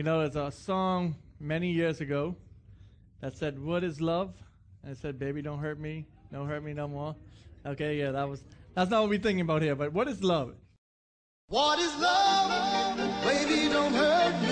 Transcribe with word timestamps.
You 0.00 0.04
know, 0.04 0.26
there's 0.26 0.34
a 0.34 0.50
song 0.50 1.14
many 1.38 1.72
years 1.72 2.00
ago 2.00 2.34
that 3.20 3.36
said, 3.36 3.58
"What 3.58 3.84
is 3.84 4.00
love?" 4.00 4.32
And 4.82 4.92
it 4.92 4.96
said, 4.96 5.18
"Baby, 5.18 5.42
don't 5.42 5.58
hurt 5.58 5.78
me, 5.78 6.06
don't 6.32 6.48
hurt 6.48 6.64
me 6.64 6.72
no 6.72 6.88
more." 6.88 7.14
Okay, 7.66 7.98
yeah, 7.98 8.10
that 8.12 8.26
was 8.26 8.42
that's 8.72 8.90
not 8.90 9.02
what 9.02 9.10
we're 9.10 9.18
thinking 9.18 9.42
about 9.42 9.60
here. 9.60 9.76
But 9.76 9.92
what 9.92 10.08
is 10.08 10.24
love? 10.24 10.54
What 11.48 11.78
is 11.78 11.94
love? 12.00 12.96
Baby, 13.24 13.68
don't 13.68 13.92
hurt 13.92 14.40
me. 14.40 14.49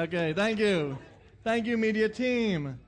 Okay, 0.00 0.32
thank 0.32 0.58
you. 0.58 0.96
Thank 1.44 1.66
you, 1.66 1.76
media 1.76 2.08
team. 2.08 2.78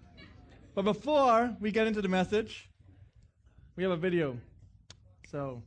But 0.74 0.86
before 0.86 1.54
we 1.60 1.70
get 1.70 1.86
into 1.86 2.00
the 2.00 2.08
message, 2.08 2.70
we 3.76 3.82
have 3.82 3.92
a 3.92 3.98
video. 3.98 4.38
So. 5.30 5.62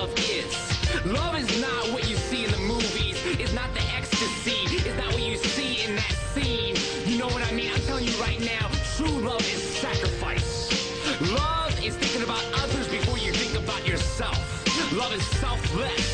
love 0.00 0.14
is. 0.30 1.04
Love 1.04 1.36
is 1.36 1.60
not 1.60 1.92
what 1.92 2.08
you 2.08 2.16
see 2.16 2.44
in 2.46 2.50
the 2.50 2.58
movies. 2.58 3.16
It's 3.38 3.52
not 3.52 3.72
the 3.74 3.82
ecstasy. 3.98 4.60
It's 4.74 4.96
not 4.96 5.12
what 5.12 5.22
you 5.22 5.36
see 5.36 5.84
in 5.84 5.94
that 5.96 6.14
scene. 6.32 6.74
You 7.04 7.18
know 7.18 7.26
what 7.26 7.42
I 7.46 7.52
mean? 7.52 7.70
I'm 7.74 7.82
telling 7.82 8.06
you 8.06 8.14
right 8.14 8.40
now, 8.40 8.66
true 8.96 9.18
love 9.20 9.42
is 9.42 9.62
sacrifice. 9.62 10.70
Love 11.20 11.84
is 11.84 11.96
thinking 11.96 12.22
about 12.22 12.42
others 12.62 12.88
before 12.88 13.18
you 13.18 13.30
think 13.32 13.62
about 13.62 13.86
yourself. 13.86 14.38
Love 14.96 15.12
is 15.12 15.26
selfless. 15.38 16.09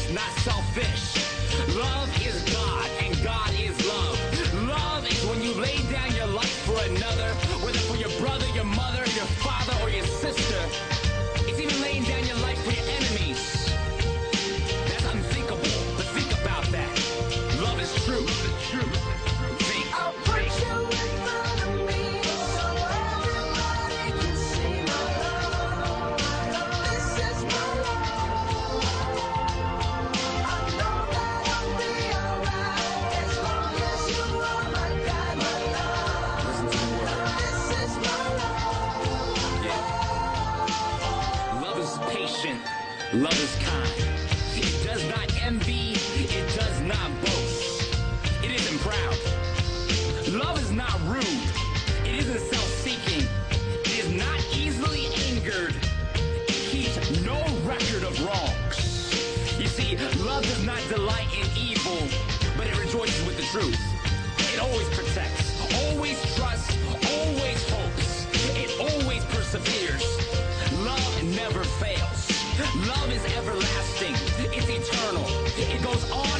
goes 75.86 76.10
on. 76.10 76.35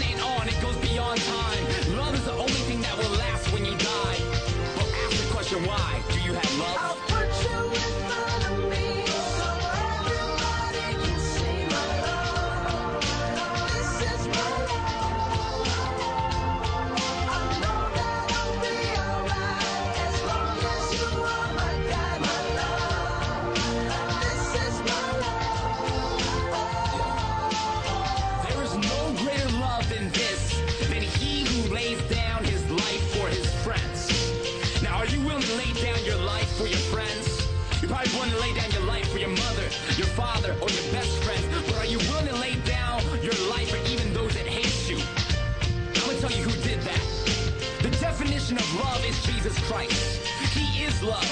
definition 48.46 48.58
of 48.58 48.84
love 48.84 49.04
is 49.04 49.22
Jesus 49.24 49.58
Christ. 49.68 50.22
He 50.54 50.84
is 50.84 51.02
love. 51.02 51.26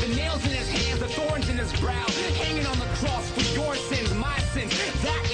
The 0.00 0.14
nails 0.14 0.44
in 0.44 0.50
his 0.50 0.70
hands, 0.70 1.00
the 1.00 1.08
thorns 1.08 1.48
in 1.48 1.56
his 1.56 1.72
brow, 1.80 2.06
hanging 2.36 2.66
on 2.66 2.78
the 2.78 2.86
cross 2.96 3.30
for 3.30 3.40
your 3.54 3.74
sins, 3.76 4.12
my 4.14 4.38
sins. 4.52 4.76
That 5.02 5.27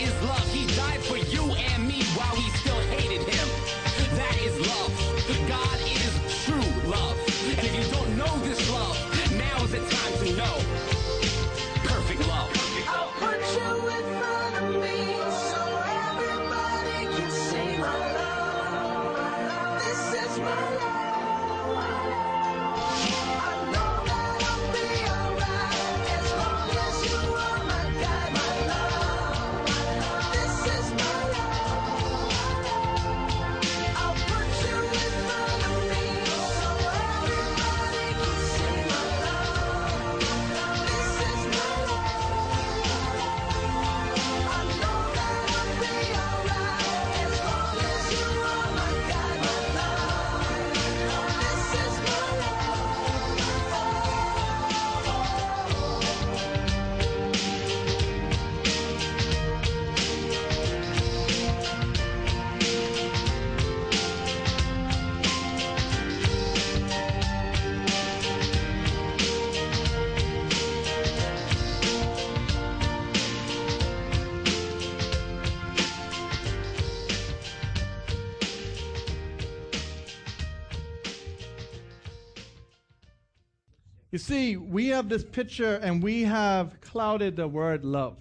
See, 84.26 84.56
we 84.56 84.86
have 84.86 85.10
this 85.10 85.22
picture 85.22 85.74
and 85.82 86.02
we 86.02 86.22
have 86.22 86.80
clouded 86.80 87.36
the 87.36 87.46
word 87.46 87.84
love. 87.84 88.16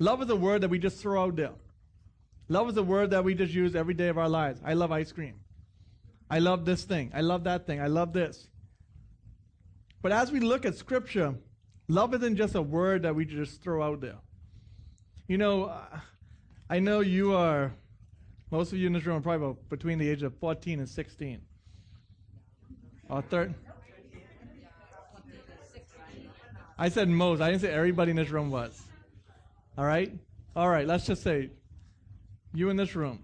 Love 0.00 0.20
is 0.20 0.28
a 0.30 0.34
word 0.34 0.62
that 0.62 0.68
we 0.68 0.80
just 0.80 1.00
throw 1.00 1.22
out 1.22 1.36
there. 1.36 1.52
Love 2.48 2.68
is 2.68 2.76
a 2.76 2.82
word 2.82 3.10
that 3.10 3.22
we 3.22 3.36
just 3.36 3.54
use 3.54 3.76
every 3.76 3.94
day 3.94 4.08
of 4.08 4.18
our 4.18 4.28
lives. 4.28 4.60
I 4.64 4.74
love 4.74 4.90
ice 4.90 5.12
cream. 5.12 5.36
I 6.28 6.40
love 6.40 6.64
this 6.64 6.82
thing. 6.82 7.12
I 7.14 7.20
love 7.20 7.44
that 7.44 7.68
thing. 7.68 7.80
I 7.80 7.86
love 7.86 8.12
this. 8.12 8.48
But 10.02 10.10
as 10.10 10.32
we 10.32 10.40
look 10.40 10.66
at 10.66 10.74
Scripture, 10.74 11.36
love 11.86 12.12
isn't 12.14 12.34
just 12.34 12.56
a 12.56 12.62
word 12.62 13.02
that 13.04 13.14
we 13.14 13.24
just 13.24 13.62
throw 13.62 13.80
out 13.80 14.00
there. 14.00 14.18
You 15.28 15.38
know, 15.38 15.72
I 16.68 16.80
know 16.80 16.98
you 16.98 17.36
are, 17.36 17.72
most 18.50 18.72
of 18.72 18.78
you 18.80 18.88
in 18.88 18.92
this 18.92 19.06
room 19.06 19.18
are 19.18 19.20
probably 19.20 19.54
between 19.68 19.98
the 19.98 20.08
age 20.08 20.24
of 20.24 20.36
14 20.38 20.80
and 20.80 20.88
16. 20.88 21.40
Or 23.08 23.22
third. 23.22 23.54
I 26.78 26.88
said 26.88 27.08
most. 27.08 27.40
I 27.40 27.50
didn't 27.50 27.62
say 27.62 27.72
everybody 27.72 28.10
in 28.10 28.16
this 28.16 28.30
room 28.30 28.50
was. 28.50 28.80
All 29.76 29.84
right? 29.84 30.12
All 30.54 30.68
right, 30.68 30.86
let's 30.86 31.06
just 31.06 31.22
say 31.22 31.50
you 32.54 32.70
in 32.70 32.76
this 32.76 32.94
room. 32.94 33.20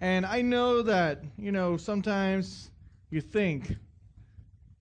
And 0.00 0.24
I 0.24 0.40
know 0.40 0.80
that, 0.82 1.22
you 1.36 1.52
know, 1.52 1.76
sometimes 1.76 2.70
you 3.10 3.20
think, 3.20 3.76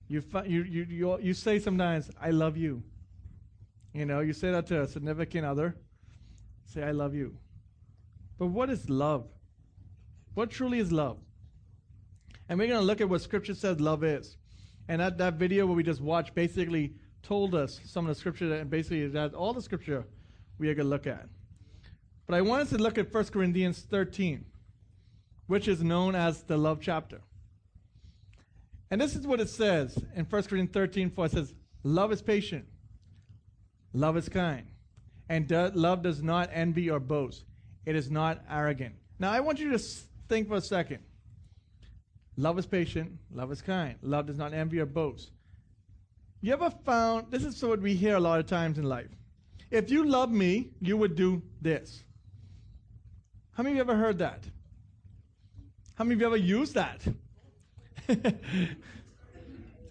you, 0.08 0.24
you, 0.46 0.64
you, 0.64 0.86
you, 0.90 1.20
you 1.20 1.34
say 1.34 1.60
sometimes, 1.60 2.10
I 2.22 2.32
love 2.32 2.56
you. 2.56 2.82
You 3.94 4.06
know, 4.06 4.22
you 4.22 4.34
say 4.34 4.52
that 4.52 4.68
to 4.68 4.84
a 4.84 4.88
significant 4.88 5.46
other. 5.46 5.76
Say, 6.66 6.84
I 6.84 6.92
love 6.92 7.14
you. 7.14 7.36
But 8.38 8.48
what 8.48 8.70
is 8.70 8.90
love? 8.90 9.28
What 10.36 10.50
truly 10.52 10.80
is 10.80 10.92
love? 10.92 11.18
And 12.48 12.58
we're 12.58 12.68
going 12.68 12.80
to 12.80 12.86
look 12.86 13.02
at 13.02 13.10
what 13.10 13.22
Scripture 13.22 13.56
says 13.56 13.80
love 13.82 14.04
is. 14.04 14.38
And 14.88 15.02
that, 15.02 15.18
that 15.18 15.34
video 15.34 15.66
where 15.66 15.76
we 15.76 15.84
just 15.84 16.02
watched 16.02 16.34
basically 16.34 16.94
told 17.24 17.56
us 17.56 17.80
some 17.86 18.06
of 18.06 18.16
the 18.16 18.20
Scripture, 18.20 18.54
and 18.54 18.70
basically 18.70 19.08
that 19.08 19.34
all 19.34 19.54
the 19.54 19.62
Scripture 19.62 20.06
we 20.58 20.70
are 20.70 20.76
going 20.76 20.86
to 20.86 20.90
look 20.90 21.08
at. 21.08 21.28
But 22.28 22.36
I 22.36 22.42
want 22.42 22.62
us 22.62 22.70
to 22.70 22.78
look 22.78 22.98
at 22.98 23.14
1 23.14 23.26
Corinthians 23.26 23.86
13, 23.90 24.46
which 25.48 25.68
is 25.68 25.82
known 25.82 26.16
as 26.16 26.44
the 26.44 26.58
love 26.58 26.80
chapter. 26.82 27.22
And 28.92 29.00
this 29.00 29.16
is 29.16 29.26
what 29.26 29.40
it 29.40 29.50
says 29.50 29.98
in 30.16 30.26
1 30.26 30.44
Corinthians 30.44 30.72
13 30.72 31.12
4. 31.12 31.26
It 31.26 31.32
says, 31.32 31.54
Love 31.84 32.12
is 32.12 32.22
patient, 32.22 32.66
love 33.94 34.18
is 34.18 34.28
kind, 34.28 34.68
and 35.30 35.48
do- 35.48 35.72
love 35.74 36.04
does 36.04 36.22
not 36.22 36.50
envy 36.52 36.90
or 36.90 37.00
boast. 37.00 37.46
It 37.86 37.96
is 37.96 38.12
not 38.12 38.44
arrogant. 38.50 38.96
Now, 39.18 39.32
I 39.32 39.40
want 39.40 39.60
you 39.60 39.72
to 39.72 39.80
think 40.28 40.48
for 40.48 40.56
a 40.56 40.62
second. 40.62 41.00
Love 42.36 42.60
is 42.60 42.66
patient, 42.66 43.18
love 43.32 43.52
is 43.52 43.62
kind, 43.62 43.96
love 44.02 44.26
does 44.26 44.38
not 44.38 44.54
envy 44.54 44.80
or 44.80 44.86
boast. 44.86 45.32
You 46.42 46.54
ever 46.54 46.70
found, 46.86 47.32
this 47.32 47.44
is 47.44 47.62
what 47.64 47.82
we 47.82 47.96
hear 47.96 48.16
a 48.16 48.20
lot 48.20 48.40
of 48.40 48.48
times 48.48 48.78
in 48.78 48.86
life. 48.86 49.10
If 49.72 49.92
you 49.92 50.06
love 50.06 50.32
me, 50.32 50.72
you 50.80 50.96
would 50.96 51.16
do 51.16 51.42
this. 51.62 52.04
How 53.52 53.64
many 53.64 53.74
of 53.74 53.76
you 53.76 53.92
ever 53.92 54.00
heard 54.00 54.20
that? 54.20 54.46
How 55.96 56.06
many 56.06 56.16
of 56.16 56.22
you 56.22 56.28
ever 56.28 56.38
used 56.38 56.76
that? 56.76 57.06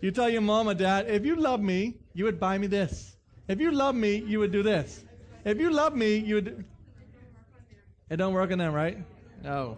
you 0.01 0.11
tell 0.11 0.31
your 0.31 0.41
mom 0.41 0.71
or 0.71 0.75
dad, 0.75 1.07
if 1.09 1.27
you 1.27 1.37
love 1.37 1.61
me, 1.61 1.99
you 2.15 2.25
would 2.25 2.41
buy 2.41 2.57
me 2.57 2.67
this. 2.67 3.17
If 3.47 3.61
you 3.61 3.71
love 3.71 3.95
me, 3.95 4.17
you 4.17 4.39
would 4.39 4.53
do 4.53 4.63
this. 4.63 5.05
If 5.45 5.61
you 5.61 5.71
love 5.71 5.95
me, 5.95 6.17
you 6.17 6.37
would. 6.37 6.45
Do... 6.45 6.65
It 8.09 8.17
don't 8.17 8.33
work 8.33 8.51
on 8.51 8.59
them, 8.59 8.73
right? 8.73 8.99
No. 9.43 9.77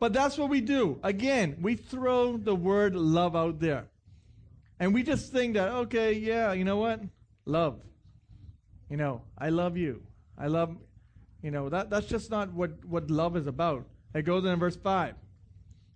But 0.00 0.12
that's 0.12 0.36
what 0.36 0.48
we 0.48 0.60
do. 0.60 0.98
Again, 1.04 1.56
we 1.60 1.76
throw 1.76 2.36
the 2.36 2.54
word 2.54 2.96
love 2.96 3.36
out 3.36 3.60
there. 3.60 3.86
And 4.82 4.92
we 4.92 5.04
just 5.04 5.30
think 5.30 5.54
that, 5.54 5.68
okay, 5.68 6.12
yeah, 6.12 6.54
you 6.54 6.64
know 6.64 6.76
what? 6.76 6.98
Love. 7.46 7.80
You 8.90 8.96
know, 8.96 9.22
I 9.38 9.50
love 9.50 9.76
you. 9.76 10.02
I 10.36 10.48
love, 10.48 10.76
you 11.40 11.52
know, 11.52 11.68
that, 11.68 11.88
that's 11.88 12.08
just 12.08 12.32
not 12.32 12.52
what, 12.52 12.84
what 12.84 13.08
love 13.08 13.36
is 13.36 13.46
about. 13.46 13.86
It 14.12 14.22
goes 14.22 14.44
in 14.44 14.58
verse 14.58 14.74
5. 14.74 15.14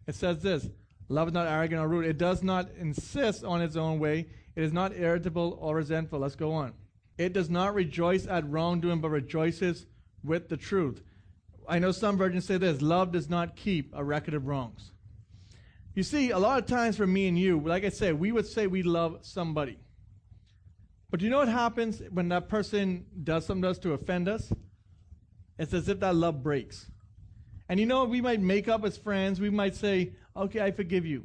It 0.06 0.14
says 0.14 0.40
this 0.40 0.68
Love 1.08 1.26
is 1.26 1.34
not 1.34 1.48
arrogant 1.48 1.80
or 1.80 1.88
rude. 1.88 2.06
It 2.06 2.16
does 2.16 2.44
not 2.44 2.68
insist 2.78 3.42
on 3.42 3.60
its 3.60 3.74
own 3.74 3.98
way. 3.98 4.28
It 4.54 4.62
is 4.62 4.72
not 4.72 4.96
irritable 4.96 5.58
or 5.60 5.74
resentful. 5.74 6.20
Let's 6.20 6.36
go 6.36 6.52
on. 6.52 6.72
It 7.18 7.32
does 7.32 7.50
not 7.50 7.74
rejoice 7.74 8.28
at 8.28 8.48
wrongdoing, 8.48 9.00
but 9.00 9.08
rejoices 9.08 9.86
with 10.22 10.48
the 10.48 10.56
truth. 10.56 11.02
I 11.68 11.80
know 11.80 11.90
some 11.90 12.16
versions 12.16 12.44
say 12.44 12.56
this 12.56 12.80
love 12.80 13.10
does 13.10 13.28
not 13.28 13.56
keep 13.56 13.92
a 13.96 14.04
record 14.04 14.34
of 14.34 14.46
wrongs. 14.46 14.92
You 15.96 16.02
see, 16.02 16.30
a 16.30 16.38
lot 16.38 16.58
of 16.58 16.66
times 16.66 16.98
for 16.98 17.06
me 17.06 17.26
and 17.26 17.38
you, 17.38 17.58
like 17.58 17.82
I 17.82 17.88
said, 17.88 18.20
we 18.20 18.30
would 18.30 18.46
say 18.46 18.66
we 18.66 18.82
love 18.82 19.20
somebody. 19.22 19.78
But 21.10 21.22
you 21.22 21.30
know 21.30 21.38
what 21.38 21.48
happens 21.48 22.02
when 22.10 22.28
that 22.28 22.50
person 22.50 23.06
does 23.24 23.46
something 23.46 23.62
to 23.62 23.70
us 23.70 23.78
to 23.78 23.94
offend 23.94 24.28
us? 24.28 24.52
It's 25.58 25.72
as 25.72 25.88
if 25.88 26.00
that 26.00 26.14
love 26.14 26.42
breaks. 26.42 26.90
And 27.70 27.80
you 27.80 27.86
know, 27.86 28.04
we 28.04 28.20
might 28.20 28.42
make 28.42 28.68
up 28.68 28.84
as 28.84 28.98
friends. 28.98 29.40
We 29.40 29.48
might 29.48 29.74
say, 29.74 30.12
okay, 30.36 30.60
I 30.60 30.70
forgive 30.70 31.06
you. 31.06 31.24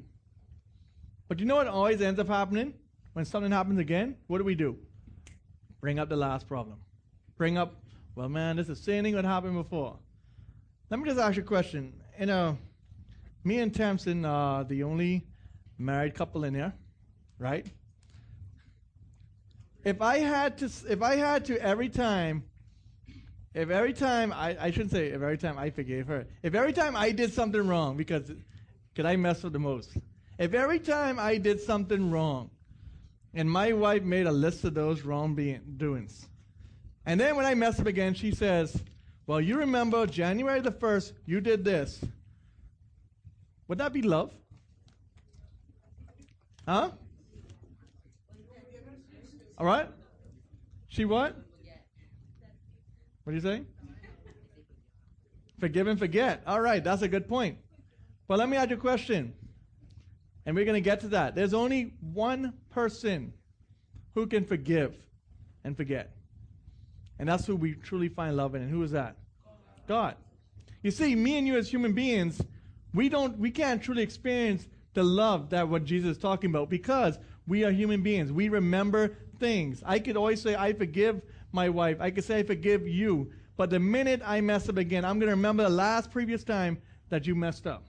But 1.28 1.42
you 1.42 1.46
know 1.46 1.58
what 1.58 1.68
always 1.68 2.00
ends 2.00 2.18
up 2.22 2.30
happening? 2.30 2.74
When 3.12 3.26
something 3.26 3.52
happens 3.52 3.78
again, 3.78 4.16
what 4.28 4.38
do 4.38 4.46
we 4.46 4.56
do? 4.56 4.78
Bring 5.82 6.00
up 6.00 6.08
the 6.08 6.16
last 6.16 6.48
problem. 6.48 6.78
Bring 7.38 7.58
up, 7.58 7.76
well, 8.16 8.30
man, 8.30 8.56
this 8.56 8.70
is 8.70 8.80
the 8.80 8.84
same 8.86 9.04
thing 9.04 9.16
that 9.16 9.26
happened 9.26 9.56
before. 9.56 10.00
Let 10.90 11.02
me 11.02 11.10
just 11.10 11.20
ask 11.20 11.36
you 11.36 11.44
a 11.44 11.46
question. 11.46 11.92
You 12.18 12.28
know, 12.28 12.58
me 13.44 13.60
and 13.60 13.74
Tamsin 13.74 14.26
are 14.26 14.64
the 14.64 14.84
only 14.84 15.26
married 15.78 16.16
couple 16.16 16.44
in 16.44 16.54
here, 16.54 16.74
right? 17.40 17.66
If 19.84 20.02
I 20.02 20.20
had 20.20 20.60
to, 20.60 20.70
if 20.90 21.02
I 21.02 21.16
had 21.16 21.46
to 21.46 21.60
every 21.60 21.90
time, 21.90 22.44
if 23.54 23.70
every 23.70 23.94
time 23.94 24.32
I, 24.32 24.56
I 24.60 24.72
shouldn't 24.72 24.92
say 24.92 25.08
if 25.08 25.16
every 25.16 25.40
time 25.40 25.58
I 25.58 25.72
forgave 25.72 26.08
her, 26.08 26.28
if 26.44 26.54
every 26.54 26.74
time 26.74 26.96
I 26.96 27.12
did 27.12 27.34
something 27.34 27.68
wrong, 27.68 27.98
because 27.98 28.32
could 28.96 29.06
I 29.06 29.16
mess 29.16 29.42
with 29.42 29.54
the 29.54 29.60
most? 29.60 29.98
If 30.38 30.54
every 30.54 30.80
time 30.80 31.20
I 31.20 31.38
did 31.38 31.60
something 31.60 32.12
wrong, 32.12 32.52
and 33.34 33.50
my 33.50 33.74
wife 33.74 34.04
made 34.04 34.28
a 34.28 34.32
list 34.32 34.64
of 34.66 34.76
those 34.76 35.02
wrong 35.02 35.36
doings, 35.78 36.28
and 37.06 37.20
then 37.20 37.36
when 37.36 37.46
I 37.46 37.56
mess 37.56 37.80
up 37.80 37.88
again, 37.88 38.14
she 38.14 38.32
says, 38.32 38.84
"Well, 39.26 39.42
you 39.42 39.58
remember 39.58 40.06
January 40.06 40.62
the 40.62 40.72
first, 40.72 41.14
you 41.26 41.42
did 41.42 41.66
this." 41.66 42.04
Would 43.72 43.78
that 43.78 43.94
be 43.94 44.02
love? 44.02 44.32
Huh? 46.68 46.90
All 49.58 49.66
right. 49.66 49.88
She 50.90 51.06
what? 51.06 51.38
What 53.24 53.32
do 53.32 53.34
you 53.34 53.40
say? 53.40 53.62
Forgive 55.58 55.88
and 55.88 55.98
forget. 55.98 56.44
All 56.46 56.60
right, 56.60 56.84
that's 56.84 57.02
a 57.02 57.08
good 57.08 57.30
point. 57.30 57.60
But 58.28 58.40
let 58.40 58.50
me 58.50 58.58
ask 58.58 58.72
you 58.72 58.76
a 58.76 58.78
question. 58.78 59.36
And 60.46 60.54
we're 60.54 60.66
going 60.66 60.76
to 60.76 60.82
get 60.82 61.00
to 61.00 61.08
that. 61.08 61.34
There's 61.36 61.54
only 61.54 61.94
one 62.02 62.52
person 62.72 63.32
who 64.16 64.28
can 64.28 64.44
forgive 64.44 64.98
and 65.64 65.78
forget. 65.78 66.14
And 67.20 67.30
that's 67.30 67.46
who 67.46 67.56
we 67.56 67.76
truly 67.76 68.10
find 68.10 68.36
love 68.36 68.54
in. 68.54 68.64
And 68.64 68.70
who 68.70 68.84
is 68.84 68.92
that? 68.92 69.16
God. 69.88 70.18
You 70.84 70.92
see, 70.92 71.16
me 71.16 71.38
and 71.38 71.48
you 71.48 71.56
as 71.56 71.70
human 71.70 71.94
beings, 71.94 72.42
we 72.94 73.10
don't 73.10 73.38
we 73.38 73.52
can't 73.52 73.82
truly 73.82 74.04
experience 74.04 74.68
the 74.94 75.04
love 75.04 75.50
that 75.52 75.70
what 75.70 75.86
Jesus 75.86 76.12
is 76.12 76.18
talking 76.18 76.50
about 76.50 76.70
because 76.70 77.18
we 77.48 77.64
are 77.64 77.72
human 77.72 78.04
beings. 78.04 78.32
We 78.32 78.50
remember 78.50 79.18
things. 79.40 79.82
I 79.86 80.00
could 80.00 80.18
always 80.18 80.42
say 80.42 80.56
I 80.56 80.74
forgive 80.74 81.22
my 81.52 81.70
wife. 81.70 81.98
I 82.00 82.12
could 82.12 82.24
say 82.24 82.40
I 82.40 82.44
forgive 82.44 82.88
you. 82.88 83.32
But 83.58 83.70
the 83.70 83.80
minute 83.80 84.22
I 84.26 84.42
mess 84.42 84.70
up 84.70 84.78
again, 84.78 85.06
I'm 85.06 85.20
going 85.20 85.30
to 85.30 85.36
remember 85.36 85.64
the 85.64 85.70
last 85.70 86.12
previous 86.12 86.44
time 86.44 86.82
that 87.10 87.28
you 87.28 87.36
messed 87.36 87.68
up. 87.68 87.86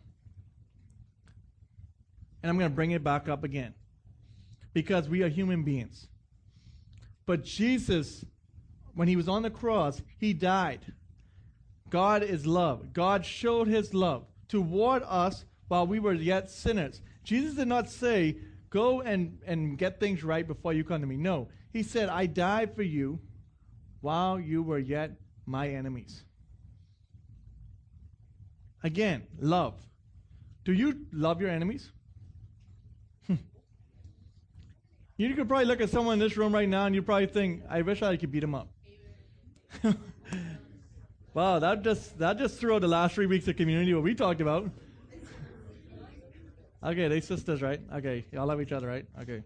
And 2.42 2.50
I'm 2.50 2.58
going 2.58 2.70
to 2.70 2.74
bring 2.74 2.90
it 2.90 3.04
back 3.04 3.28
up 3.28 3.44
again. 3.44 3.74
Because 4.72 5.08
we 5.08 5.22
are 5.22 5.28
human 5.28 5.62
beings. 5.62 6.08
But 7.26 7.44
Jesus, 7.44 8.24
when 8.94 9.06
he 9.06 9.16
was 9.16 9.28
on 9.28 9.42
the 9.42 9.50
cross, 9.50 10.02
he 10.18 10.32
died. 10.32 10.80
God 11.90 12.22
is 12.22 12.46
love. 12.46 12.92
God 12.92 13.24
showed 13.24 13.68
his 13.68 13.94
love 13.94 14.24
toward 14.52 15.02
us 15.04 15.46
while 15.68 15.86
we 15.86 15.98
were 15.98 16.12
yet 16.12 16.50
sinners. 16.50 17.00
Jesus 17.24 17.54
did 17.54 17.68
not 17.68 17.88
say, 17.88 18.36
Go 18.68 19.00
and, 19.00 19.38
and 19.46 19.78
get 19.78 19.98
things 19.98 20.22
right 20.22 20.46
before 20.46 20.74
you 20.74 20.84
come 20.84 21.00
to 21.00 21.06
me. 21.06 21.16
No. 21.16 21.48
He 21.72 21.82
said, 21.82 22.08
I 22.08 22.26
died 22.26 22.74
for 22.74 22.82
you 22.82 23.20
while 24.00 24.38
you 24.38 24.62
were 24.62 24.78
yet 24.78 25.12
my 25.46 25.68
enemies. 25.68 26.24
Again, 28.82 29.26
love. 29.38 29.74
Do 30.64 30.72
you 30.72 31.06
love 31.12 31.40
your 31.40 31.50
enemies? 31.50 31.90
Hmm. 33.26 33.36
you 35.16 35.34
could 35.34 35.48
probably 35.48 35.66
look 35.66 35.80
at 35.80 35.90
someone 35.90 36.14
in 36.14 36.18
this 36.18 36.36
room 36.36 36.52
right 36.52 36.68
now 36.68 36.86
and 36.86 36.94
you 36.94 37.02
probably 37.02 37.26
think, 37.26 37.62
I 37.68 37.82
wish 37.82 38.02
I 38.02 38.16
could 38.16 38.32
beat 38.32 38.44
him 38.44 38.54
up. 38.54 38.68
wow, 41.34 41.58
that 41.58 41.82
just 41.82 42.18
that 42.18 42.38
just 42.38 42.58
threw 42.58 42.74
out 42.74 42.80
the 42.80 42.88
last 42.88 43.14
three 43.14 43.26
weeks 43.26 43.48
of 43.48 43.56
community 43.56 43.94
what 43.94 44.02
we 44.02 44.14
talked 44.14 44.40
about. 44.40 44.70
okay, 46.84 47.08
they 47.08 47.20
sisters, 47.20 47.62
right? 47.62 47.80
Okay, 47.94 48.24
y'all 48.32 48.46
love 48.46 48.60
each 48.60 48.72
other, 48.72 48.86
right? 48.86 49.06
Okay. 49.20 49.42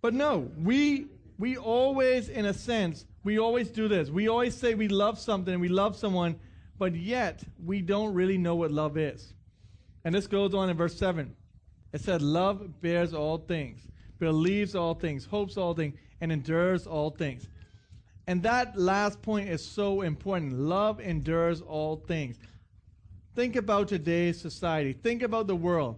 But 0.00 0.14
no, 0.14 0.50
we 0.62 1.06
we 1.38 1.56
always, 1.56 2.28
in 2.28 2.46
a 2.46 2.54
sense, 2.54 3.06
we 3.22 3.38
always 3.38 3.68
do 3.70 3.88
this. 3.88 4.10
We 4.10 4.28
always 4.28 4.56
say 4.56 4.74
we 4.74 4.88
love 4.88 5.18
something, 5.18 5.60
we 5.60 5.68
love 5.68 5.96
someone, 5.96 6.38
but 6.78 6.94
yet 6.94 7.42
we 7.64 7.80
don't 7.80 8.12
really 8.12 8.38
know 8.38 8.56
what 8.56 8.72
love 8.72 8.96
is. 8.96 9.34
And 10.04 10.14
this 10.14 10.26
goes 10.26 10.54
on 10.54 10.68
in 10.68 10.76
verse 10.76 10.96
7. 10.96 11.34
It 11.92 12.00
said, 12.00 12.22
Love 12.22 12.80
bears 12.80 13.14
all 13.14 13.38
things, 13.38 13.80
believes 14.18 14.74
all 14.74 14.94
things, 14.94 15.24
hopes 15.26 15.56
all 15.56 15.74
things, 15.74 15.94
and 16.20 16.32
endures 16.32 16.86
all 16.86 17.10
things. 17.10 17.48
And 18.28 18.42
that 18.42 18.78
last 18.78 19.22
point 19.22 19.48
is 19.48 19.64
so 19.64 20.02
important. 20.02 20.52
Love 20.52 21.00
endures 21.00 21.62
all 21.62 21.96
things. 21.96 22.36
Think 23.34 23.56
about 23.56 23.88
today's 23.88 24.38
society. 24.38 24.92
Think 24.92 25.22
about 25.22 25.46
the 25.46 25.56
world. 25.56 25.96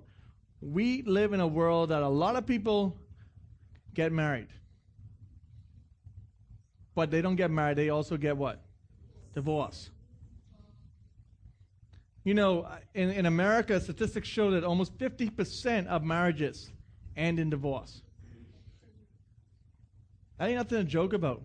We 0.61 1.03
live 1.03 1.33
in 1.33 1.41
a 1.41 1.47
world 1.49 1.89
that 1.89 2.03
a 2.03 2.09
lot 2.09 2.37
of 2.37 2.47
people 2.47 2.97
get 3.95 4.13
married. 4.13 4.47
But 6.95 7.11
they 7.11 7.21
don't 7.21 7.35
get 7.35 7.51
married, 7.51 7.77
they 7.77 7.89
also 7.89 8.17
get 8.17 8.37
what? 8.37 8.63
Divorce. 9.35 9.91
You 12.23 12.35
know, 12.35 12.69
in, 12.95 13.11
in 13.11 13.27
America, 13.27 13.81
statistics 13.81 14.29
show 14.29 14.53
that 14.53 14.63
almost 14.63 14.97
50% 14.99 15.89
of 15.89 16.05
marriages 16.05 16.71
end 17.17 17.41
in 17.41 17.51
divorce. 17.51 18.03
That 20.39 20.47
ain't 20.47 20.59
nothing 20.59 20.79
to 20.79 20.85
joke 20.85 21.13
about. 21.13 21.43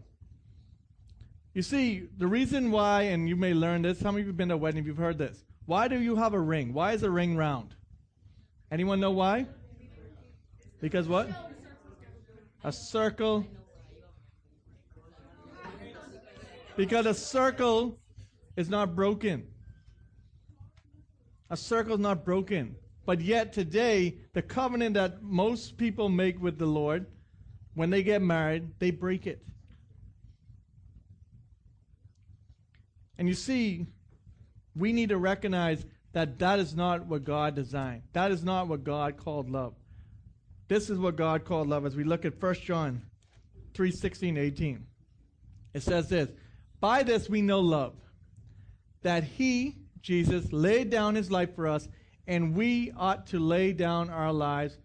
You 1.55 1.61
see, 1.61 2.09
the 2.17 2.27
reason 2.27 2.69
why, 2.69 3.03
and 3.03 3.29
you 3.29 3.37
may 3.37 3.53
learn 3.53 3.81
this, 3.81 4.01
many 4.01 4.17
of 4.17 4.19
you 4.19 4.27
have 4.27 4.35
been 4.35 4.49
to 4.49 4.55
a 4.55 4.57
wedding 4.57 4.81
if 4.81 4.85
you've 4.85 4.97
heard 4.97 5.17
this? 5.17 5.45
Why 5.65 5.87
do 5.87 5.97
you 5.97 6.17
have 6.17 6.33
a 6.33 6.39
ring? 6.39 6.73
Why 6.73 6.91
is 6.91 7.01
a 7.01 7.09
ring 7.09 7.37
round? 7.37 7.73
Anyone 8.73 8.99
know 8.99 9.11
why? 9.11 9.47
Because 10.81 11.07
what? 11.07 11.29
A 12.65 12.73
circle. 12.73 13.47
Because 16.75 17.05
a 17.05 17.13
circle 17.13 17.99
is 18.57 18.67
not 18.67 18.93
broken. 18.93 19.47
A 21.49 21.55
circle 21.55 21.93
is 21.93 22.01
not 22.01 22.25
broken. 22.25 22.75
But 23.05 23.21
yet 23.21 23.53
today, 23.53 24.17
the 24.33 24.41
covenant 24.41 24.95
that 24.95 25.23
most 25.23 25.77
people 25.77 26.09
make 26.09 26.41
with 26.41 26.57
the 26.57 26.65
Lord, 26.65 27.05
when 27.75 27.91
they 27.91 28.03
get 28.03 28.21
married, 28.21 28.71
they 28.79 28.91
break 28.91 29.25
it. 29.25 29.41
And 33.17 33.27
you 33.27 33.33
see, 33.33 33.85
we 34.75 34.93
need 34.93 35.09
to 35.09 35.17
recognize 35.17 35.85
that 36.13 36.39
that 36.39 36.59
is 36.59 36.75
not 36.75 37.05
what 37.05 37.23
God 37.23 37.55
designed. 37.55 38.03
That 38.13 38.31
is 38.31 38.43
not 38.43 38.67
what 38.67 38.83
God 38.83 39.17
called 39.17 39.49
love. 39.49 39.73
This 40.67 40.89
is 40.89 40.97
what 40.97 41.15
God 41.15 41.45
called 41.45 41.67
love 41.67 41.85
as 41.85 41.95
we 41.95 42.03
look 42.03 42.25
at 42.25 42.41
1 42.41 42.55
John 42.55 43.01
3 43.73 43.91
16, 43.91 44.37
18. 44.37 44.85
It 45.73 45.83
says 45.83 46.09
this 46.09 46.29
By 46.79 47.03
this 47.03 47.29
we 47.29 47.41
know 47.41 47.59
love, 47.59 47.93
that 49.03 49.23
he, 49.23 49.75
Jesus, 50.01 50.51
laid 50.51 50.89
down 50.89 51.15
his 51.15 51.29
life 51.29 51.53
for 51.53 51.67
us, 51.67 51.87
and 52.27 52.55
we 52.55 52.91
ought 52.97 53.27
to 53.27 53.39
lay 53.39 53.73
down 53.73 54.09
our 54.09 54.33
lives 54.33 54.77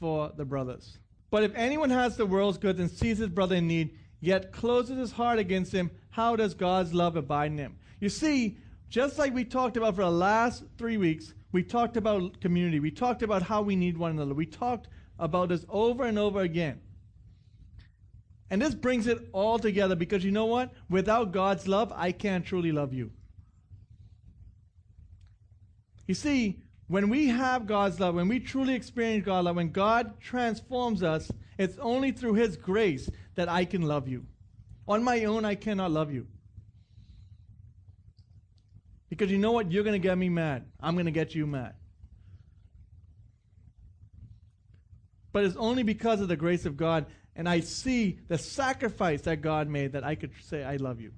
for 0.00 0.32
the 0.36 0.44
brothers. 0.44 0.98
But 1.30 1.42
if 1.44 1.54
anyone 1.54 1.90
has 1.90 2.16
the 2.16 2.26
world's 2.26 2.58
goods 2.58 2.80
and 2.80 2.90
sees 2.90 3.18
his 3.18 3.28
brother 3.28 3.56
in 3.56 3.66
need, 3.66 3.98
yet 4.20 4.52
closes 4.52 4.98
his 4.98 5.12
heart 5.12 5.38
against 5.38 5.72
him, 5.72 5.90
how 6.10 6.36
does 6.36 6.54
God's 6.54 6.92
love 6.92 7.16
abide 7.16 7.52
in 7.52 7.58
him? 7.58 7.76
You 8.00 8.08
see, 8.08 8.58
just 8.88 9.18
like 9.18 9.34
we 9.34 9.44
talked 9.44 9.76
about 9.76 9.96
for 9.96 10.02
the 10.02 10.10
last 10.10 10.64
three 10.76 10.96
weeks, 10.96 11.34
we 11.52 11.62
talked 11.62 11.96
about 11.96 12.40
community. 12.40 12.80
We 12.80 12.90
talked 12.90 13.22
about 13.22 13.42
how 13.42 13.62
we 13.62 13.76
need 13.76 13.96
one 13.96 14.12
another. 14.12 14.34
We 14.34 14.46
talked 14.46 14.88
about 15.18 15.48
this 15.48 15.64
over 15.68 16.04
and 16.04 16.18
over 16.18 16.40
again. 16.40 16.80
And 18.50 18.62
this 18.62 18.74
brings 18.74 19.06
it 19.06 19.28
all 19.32 19.58
together 19.58 19.94
because 19.94 20.24
you 20.24 20.30
know 20.30 20.46
what? 20.46 20.72
Without 20.88 21.32
God's 21.32 21.68
love, 21.68 21.92
I 21.94 22.12
can't 22.12 22.46
truly 22.46 22.72
love 22.72 22.94
you. 22.94 23.12
You 26.06 26.14
see, 26.14 26.62
when 26.88 27.08
we 27.08 27.28
have 27.28 27.66
God's 27.66 28.00
love, 28.00 28.14
when 28.14 28.28
we 28.28 28.40
truly 28.40 28.74
experience 28.74 29.24
God's 29.24 29.44
love, 29.44 29.56
when 29.56 29.70
God 29.70 30.20
transforms 30.20 31.02
us, 31.02 31.30
it's 31.58 31.78
only 31.78 32.12
through 32.12 32.34
His 32.34 32.56
grace 32.56 33.08
that 33.34 33.48
I 33.48 33.64
can 33.64 33.82
love 33.82 34.08
you. 34.08 34.26
On 34.86 35.04
my 35.04 35.24
own, 35.24 35.44
I 35.44 35.54
cannot 35.54 35.90
love 35.90 36.12
you. 36.12 36.26
Because 39.10 39.30
you 39.30 39.38
know 39.38 39.52
what? 39.52 39.70
You're 39.70 39.84
going 39.84 40.00
to 40.00 40.06
get 40.06 40.16
me 40.16 40.28
mad. 40.28 40.64
I'm 40.80 40.94
going 40.94 41.06
to 41.06 41.12
get 41.12 41.34
you 41.34 41.46
mad. 41.46 41.74
But 45.32 45.44
it's 45.44 45.56
only 45.56 45.82
because 45.82 46.20
of 46.20 46.28
the 46.28 46.36
grace 46.36 46.64
of 46.66 46.76
God 46.76 47.06
and 47.38 47.48
I 47.48 47.60
see 47.60 48.18
the 48.26 48.36
sacrifice 48.36 49.22
that 49.22 49.40
God 49.40 49.68
made 49.68 49.92
that 49.92 50.02
I 50.02 50.16
could 50.16 50.32
say, 50.42 50.64
I 50.64 50.76
love 50.76 51.00
you. 51.00 51.12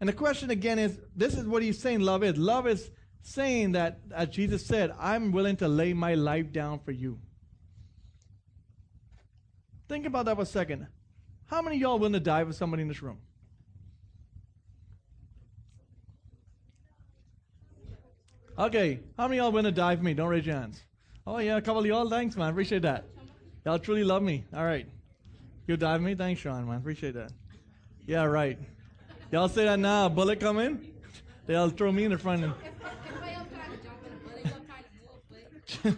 And 0.00 0.08
the 0.08 0.12
question 0.12 0.50
again 0.50 0.78
is 0.78 0.98
this 1.16 1.34
is 1.34 1.46
what 1.46 1.62
he's 1.62 1.78
saying 1.78 2.00
love 2.00 2.22
is. 2.22 2.36
Love 2.36 2.66
is 2.66 2.90
saying 3.24 3.72
that, 3.72 4.00
as 4.14 4.28
Jesus 4.28 4.64
said, 4.64 4.92
I'm 5.00 5.32
willing 5.32 5.56
to 5.56 5.68
lay 5.68 5.94
my 5.94 6.14
life 6.14 6.52
down 6.52 6.78
for 6.78 6.92
you. 6.92 7.18
Think 9.88 10.06
about 10.06 10.26
that 10.26 10.36
for 10.36 10.42
a 10.42 10.46
second. 10.46 10.86
How 11.46 11.62
many 11.62 11.78
y'all 11.78 11.98
willing 11.98 12.12
to 12.12 12.20
die 12.20 12.44
for 12.44 12.52
somebody 12.52 12.82
in 12.82 12.88
this 12.88 13.02
room? 13.02 13.18
Okay, 18.58 19.00
how 19.16 19.26
many 19.26 19.38
y'all 19.38 19.50
willing 19.50 19.64
to 19.64 19.72
die 19.72 19.96
for 19.96 20.02
me? 20.02 20.14
Don't 20.14 20.28
raise 20.28 20.46
your 20.46 20.56
hands. 20.56 20.80
Oh 21.26 21.38
yeah, 21.38 21.56
a 21.56 21.62
couple 21.62 21.80
of 21.80 21.86
y'all. 21.86 22.08
Thanks, 22.08 22.36
man. 22.36 22.50
Appreciate 22.50 22.82
that. 22.82 23.04
Y'all 23.64 23.78
truly 23.78 24.04
love 24.04 24.22
me. 24.22 24.44
All 24.54 24.64
right. 24.64 24.86
You'll 25.66 25.78
die 25.78 25.96
for 25.96 26.02
me? 26.02 26.14
Thanks, 26.14 26.42
Sean, 26.42 26.68
man. 26.68 26.76
Appreciate 26.76 27.14
that. 27.14 27.32
Yeah, 28.06 28.24
right. 28.24 28.58
Y'all 29.32 29.48
say 29.48 29.64
that 29.64 29.78
now. 29.78 30.10
Bullet 30.10 30.38
come 30.38 30.58
in? 30.58 30.92
They'll 31.46 31.70
throw 31.70 31.90
me 31.90 32.04
in 32.04 32.10
the 32.10 32.18
front. 32.18 32.44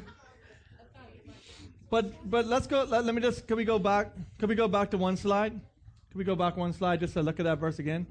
but 1.91 2.31
but 2.31 2.47
let's 2.47 2.67
go. 2.67 2.85
Let, 2.85 3.05
let 3.05 3.15
me 3.15 3.21
just. 3.21 3.47
Can 3.47 3.57
we 3.57 3.65
go 3.65 3.79
back? 3.79 4.13
Can 4.39 4.49
we 4.49 4.55
go 4.55 4.69
back 4.69 4.91
to 4.91 4.99
one 4.99 5.17
slide? 5.17 5.53
Can 5.53 6.19
we 6.19 6.25
go 6.25 6.35
back 6.35 6.57
one 6.57 6.73
slide 6.73 7.01
just 7.01 7.15
to 7.15 7.23
look 7.23 7.39
at 7.41 7.45
that 7.45 7.59
verse 7.59 7.79
again? 7.79 8.07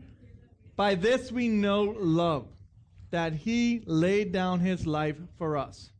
By 0.75 0.95
this 0.95 1.31
we 1.31 1.47
know 1.47 1.95
love, 1.97 2.47
that 3.11 3.33
He 3.33 3.83
laid 3.85 4.31
down 4.31 4.59
His 4.59 4.85
life 4.85 5.17
for 5.37 5.57
us, 5.57 5.91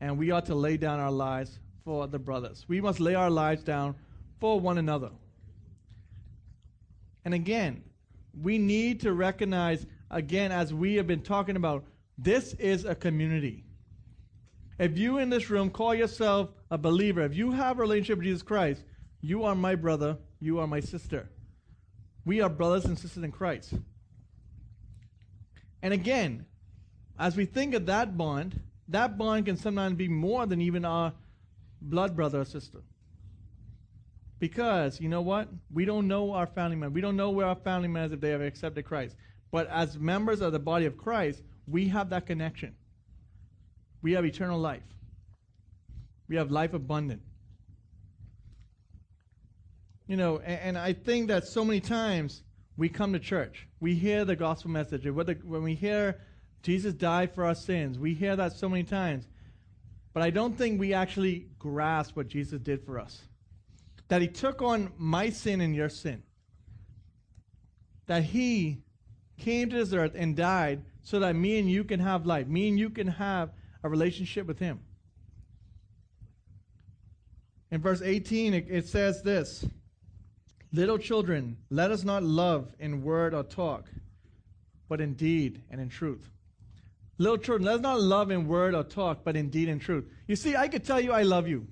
and 0.00 0.18
we 0.18 0.30
ought 0.30 0.46
to 0.46 0.54
lay 0.54 0.76
down 0.76 0.98
our 0.98 1.12
lives 1.12 1.58
for 1.84 2.06
the 2.06 2.18
brothers. 2.18 2.64
We 2.68 2.80
must 2.80 3.00
lay 3.00 3.14
our 3.14 3.30
lives 3.30 3.62
down 3.62 3.94
for 4.40 4.58
one 4.58 4.78
another. 4.78 5.10
And 7.24 7.34
again, 7.34 7.84
we 8.40 8.58
need 8.58 9.00
to 9.00 9.12
recognize, 9.12 9.86
again, 10.10 10.52
as 10.52 10.72
we 10.72 10.94
have 10.96 11.06
been 11.06 11.22
talking 11.22 11.56
about, 11.56 11.84
this 12.18 12.54
is 12.54 12.84
a 12.84 12.94
community. 12.94 13.64
If 14.78 14.98
you 14.98 15.18
in 15.18 15.30
this 15.30 15.50
room 15.50 15.70
call 15.70 15.94
yourself 15.94 16.50
a 16.70 16.78
believer, 16.78 17.22
if 17.22 17.34
you 17.34 17.52
have 17.52 17.78
a 17.78 17.82
relationship 17.82 18.18
with 18.18 18.26
Jesus 18.26 18.42
Christ, 18.42 18.82
you 19.20 19.44
are 19.44 19.54
my 19.54 19.74
brother, 19.74 20.16
you 20.40 20.58
are 20.58 20.66
my 20.66 20.80
sister. 20.80 21.28
We 22.24 22.40
are 22.40 22.48
brothers 22.48 22.84
and 22.84 22.98
sisters 22.98 23.22
in 23.22 23.32
Christ. 23.32 23.74
And 25.82 25.92
again, 25.92 26.46
as 27.18 27.36
we 27.36 27.44
think 27.44 27.74
of 27.74 27.86
that 27.86 28.16
bond, 28.16 28.60
that 28.88 29.18
bond 29.18 29.46
can 29.46 29.56
sometimes 29.56 29.96
be 29.96 30.08
more 30.08 30.46
than 30.46 30.60
even 30.60 30.84
our 30.84 31.12
blood 31.80 32.16
brother 32.16 32.40
or 32.40 32.44
sister. 32.44 32.78
Because, 34.38 35.00
you 35.00 35.08
know 35.08 35.20
what? 35.20 35.48
We 35.72 35.84
don't 35.84 36.08
know 36.08 36.32
our 36.32 36.46
family 36.46 36.76
members. 36.76 36.94
We 36.94 37.00
don't 37.00 37.16
know 37.16 37.30
where 37.30 37.46
our 37.46 37.54
family 37.54 37.88
members 37.88 38.12
if 38.12 38.20
they 38.20 38.30
have 38.30 38.40
accepted 38.40 38.84
Christ. 38.84 39.14
But 39.52 39.68
as 39.68 39.98
members 39.98 40.40
of 40.40 40.52
the 40.52 40.58
body 40.58 40.86
of 40.86 40.96
Christ, 40.96 41.42
we 41.68 41.88
have 41.88 42.10
that 42.10 42.26
connection. 42.26 42.74
We 44.02 44.12
have 44.12 44.24
eternal 44.24 44.58
life. 44.58 44.82
We 46.28 46.36
have 46.36 46.50
life 46.50 46.74
abundant. 46.74 47.22
You 50.06 50.16
know, 50.16 50.38
and, 50.38 50.60
and 50.60 50.78
I 50.78 50.92
think 50.92 51.28
that 51.28 51.46
so 51.46 51.64
many 51.64 51.80
times 51.80 52.42
we 52.76 52.88
come 52.88 53.12
to 53.12 53.18
church, 53.18 53.68
we 53.80 53.94
hear 53.94 54.24
the 54.24 54.36
gospel 54.36 54.70
message, 54.70 55.06
when 55.06 55.62
we 55.62 55.74
hear 55.74 56.20
Jesus 56.62 56.94
died 56.94 57.34
for 57.34 57.44
our 57.44 57.54
sins, 57.54 57.98
we 57.98 58.14
hear 58.14 58.36
that 58.36 58.52
so 58.52 58.68
many 58.68 58.84
times. 58.84 59.26
But 60.12 60.22
I 60.22 60.30
don't 60.30 60.56
think 60.56 60.78
we 60.78 60.92
actually 60.92 61.46
grasp 61.58 62.16
what 62.16 62.28
Jesus 62.28 62.60
did 62.60 62.84
for 62.84 62.98
us. 62.98 63.22
That 64.08 64.20
he 64.20 64.28
took 64.28 64.60
on 64.60 64.92
my 64.98 65.30
sin 65.30 65.60
and 65.60 65.74
your 65.74 65.88
sin. 65.88 66.22
That 68.06 68.24
he 68.24 68.82
came 69.38 69.70
to 69.70 69.76
this 69.76 69.92
earth 69.92 70.12
and 70.14 70.36
died 70.36 70.82
so 71.02 71.18
that 71.20 71.34
me 71.34 71.58
and 71.58 71.70
you 71.70 71.84
can 71.84 72.00
have 72.00 72.26
life. 72.26 72.46
Me 72.46 72.68
and 72.68 72.78
you 72.78 72.90
can 72.90 73.06
have 73.06 73.50
a 73.82 73.88
relationship 73.88 74.46
with 74.46 74.58
him. 74.58 74.80
In 77.70 77.80
verse 77.80 78.02
18, 78.02 78.54
it, 78.54 78.66
it 78.68 78.88
says 78.88 79.22
this 79.22 79.64
Little 80.72 80.98
children, 80.98 81.56
let 81.70 81.90
us 81.90 82.04
not 82.04 82.22
love 82.22 82.74
in 82.78 83.02
word 83.02 83.34
or 83.34 83.42
talk, 83.42 83.90
but 84.88 85.00
in 85.00 85.14
deed 85.14 85.62
and 85.70 85.80
in 85.80 85.88
truth. 85.88 86.30
Little 87.18 87.38
children, 87.38 87.66
let's 87.66 87.82
not 87.82 88.00
love 88.00 88.30
in 88.30 88.48
word 88.48 88.74
or 88.74 88.82
talk, 88.82 89.20
but 89.24 89.36
in 89.36 89.50
deed 89.50 89.68
and 89.68 89.80
truth. 89.80 90.04
You 90.26 90.36
see, 90.36 90.56
I 90.56 90.68
could 90.68 90.84
tell 90.84 91.00
you 91.00 91.12
I 91.12 91.22
love 91.22 91.46
you. 91.46 91.66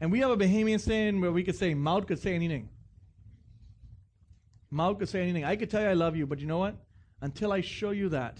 And 0.00 0.10
we 0.10 0.18
have 0.20 0.30
a 0.30 0.36
Bahamian 0.36 0.80
saying 0.80 1.20
where 1.20 1.32
we 1.32 1.44
could 1.44 1.56
say, 1.56 1.74
mouth 1.74 2.06
could 2.06 2.18
say 2.18 2.34
anything. 2.34 2.68
Mouth 4.70 4.98
could 4.98 5.08
say 5.08 5.22
anything. 5.22 5.44
I 5.44 5.56
could 5.56 5.70
tell 5.70 5.82
you 5.82 5.88
I 5.88 5.94
love 5.94 6.16
you, 6.16 6.26
but 6.26 6.40
you 6.40 6.46
know 6.46 6.58
what? 6.58 6.74
Until 7.20 7.52
I 7.52 7.60
show 7.60 7.90
you 7.90 8.08
that, 8.08 8.38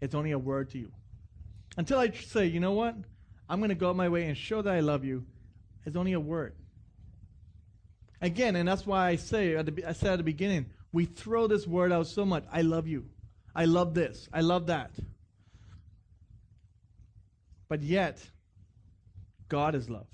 it's 0.00 0.14
only 0.14 0.30
a 0.32 0.38
word 0.38 0.70
to 0.70 0.78
you. 0.78 0.90
Until 1.76 1.98
I 1.98 2.10
say, 2.10 2.46
you 2.46 2.60
know 2.60 2.72
what? 2.72 2.94
I'm 3.48 3.58
going 3.60 3.70
to 3.70 3.74
go 3.74 3.92
my 3.92 4.08
way 4.08 4.26
and 4.26 4.36
show 4.36 4.62
that 4.62 4.72
I 4.72 4.80
love 4.80 5.04
you, 5.04 5.24
it's 5.84 5.96
only 5.96 6.12
a 6.12 6.20
word. 6.20 6.54
Again, 8.20 8.54
and 8.56 8.68
that's 8.68 8.86
why 8.86 9.08
I 9.08 9.16
say, 9.16 9.54
the, 9.62 9.84
I 9.86 9.92
said 9.92 10.12
at 10.12 10.16
the 10.16 10.22
beginning, 10.22 10.66
we 10.92 11.06
throw 11.06 11.46
this 11.46 11.66
word 11.66 11.92
out 11.92 12.06
so 12.06 12.24
much. 12.24 12.44
I 12.52 12.62
love 12.62 12.86
you. 12.86 13.06
I 13.54 13.64
love 13.64 13.94
this. 13.94 14.28
I 14.32 14.42
love 14.42 14.66
that. 14.66 14.90
But 17.68 17.82
yet, 17.82 18.20
God 19.48 19.74
is 19.74 19.88
love. 19.88 20.06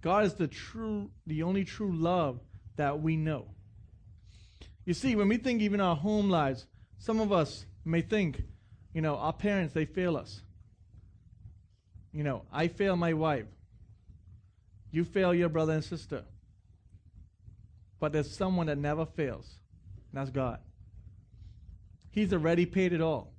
God 0.00 0.24
is 0.24 0.34
the 0.34 0.46
true, 0.46 1.10
the 1.26 1.42
only 1.42 1.64
true 1.64 1.94
love 1.94 2.40
that 2.76 3.00
we 3.00 3.16
know. 3.16 3.48
You 4.84 4.94
see, 4.94 5.16
when 5.16 5.28
we 5.28 5.38
think 5.38 5.62
even 5.62 5.80
our 5.80 5.96
home 5.96 6.30
lives, 6.30 6.66
some 6.98 7.20
of 7.20 7.32
us 7.32 7.66
may 7.86 8.02
think, 8.02 8.42
you 8.92 9.00
know, 9.00 9.16
our 9.16 9.32
parents, 9.32 9.74
they 9.74 9.84
fail 9.84 10.16
us. 10.16 10.42
You 12.12 12.24
know, 12.24 12.42
I 12.52 12.68
fail 12.68 12.96
my 12.96 13.12
wife. 13.12 13.46
You 14.90 15.04
fail 15.04 15.34
your 15.34 15.48
brother 15.48 15.74
and 15.74 15.84
sister. 15.84 16.24
But 18.00 18.12
there's 18.12 18.30
someone 18.30 18.66
that 18.66 18.78
never 18.78 19.06
fails, 19.06 19.46
and 20.10 20.20
that's 20.20 20.30
God. 20.30 20.58
He's 22.10 22.32
already 22.32 22.66
paid 22.66 22.92
it 22.92 23.00
all. 23.00 23.32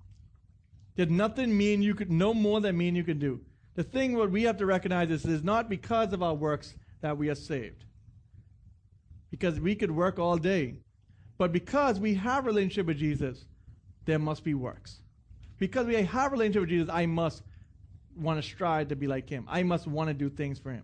There's 0.96 1.10
nothing 1.10 1.56
me 1.56 1.74
and 1.74 1.84
you 1.84 1.96
could, 1.96 2.12
no 2.12 2.34
more 2.34 2.62
than 2.62 2.78
me 2.78 2.88
and 2.88 2.98
you 2.98 3.04
can 3.04 3.20
do. 3.20 3.42
The 3.76 3.84
thing 3.84 4.16
what 4.16 4.32
we 4.32 4.44
have 4.44 4.58
to 4.58 4.66
recognize 4.66 5.12
is 5.12 5.26
it 5.26 5.32
is 5.32 5.44
not 5.44 5.70
because 5.70 6.14
of 6.14 6.24
our 6.24 6.34
works 6.34 6.76
that 7.02 7.18
we 7.18 7.30
are 7.30 7.36
saved. 7.36 7.86
Because 9.30 9.60
we 9.60 9.76
could 9.76 9.92
work 9.92 10.18
all 10.18 10.38
day. 10.38 10.80
But 11.38 11.52
because 11.52 12.00
we 12.00 12.16
have 12.16 12.46
a 12.46 12.48
relationship 12.48 12.88
with 12.88 12.98
Jesus, 12.98 13.46
there 14.08 14.18
must 14.18 14.44
be 14.44 14.56
works. 14.56 15.02
Because 15.60 15.86
we 15.86 15.96
have 15.96 16.28
a 16.28 16.30
relationship 16.32 16.62
with 16.62 16.70
Jesus, 16.70 16.90
I 16.92 17.06
must 17.06 17.44
want 18.16 18.42
to 18.42 18.48
strive 18.48 18.88
to 18.88 18.96
be 18.96 19.06
like 19.06 19.30
him. 19.30 19.46
I 19.48 19.62
must 19.62 19.86
want 19.86 20.08
to 20.08 20.14
do 20.16 20.30
things 20.30 20.58
for 20.58 20.72
him. 20.72 20.84